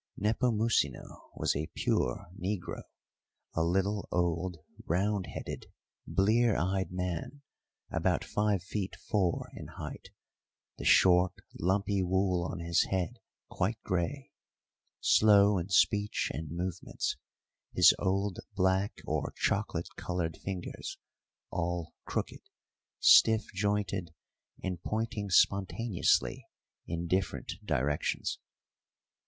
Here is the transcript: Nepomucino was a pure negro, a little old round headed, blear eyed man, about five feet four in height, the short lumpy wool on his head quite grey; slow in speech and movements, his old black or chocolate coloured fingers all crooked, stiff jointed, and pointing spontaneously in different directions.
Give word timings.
Nepomucino 0.19 1.29
was 1.35 1.55
a 1.55 1.69
pure 1.75 2.25
negro, 2.35 2.81
a 3.53 3.63
little 3.63 4.09
old 4.11 4.57
round 4.85 5.27
headed, 5.27 5.67
blear 6.07 6.57
eyed 6.57 6.91
man, 6.91 7.43
about 7.91 8.23
five 8.23 8.63
feet 8.63 8.95
four 8.95 9.51
in 9.53 9.67
height, 9.77 10.09
the 10.79 10.85
short 10.85 11.33
lumpy 11.59 12.01
wool 12.01 12.43
on 12.43 12.61
his 12.61 12.85
head 12.85 13.19
quite 13.47 13.79
grey; 13.83 14.31
slow 15.01 15.59
in 15.59 15.69
speech 15.69 16.31
and 16.33 16.49
movements, 16.49 17.15
his 17.71 17.93
old 17.99 18.39
black 18.55 19.01
or 19.05 19.31
chocolate 19.37 19.89
coloured 19.97 20.35
fingers 20.35 20.97
all 21.51 21.93
crooked, 22.05 22.41
stiff 22.99 23.45
jointed, 23.53 24.15
and 24.63 24.81
pointing 24.81 25.29
spontaneously 25.29 26.43
in 26.87 27.05
different 27.05 27.51
directions. 27.63 28.39